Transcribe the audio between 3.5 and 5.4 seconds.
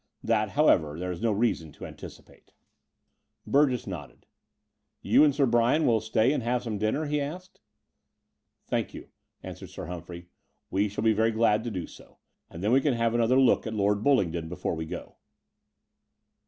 Door of the Unreal Btugefis nodded. ''You and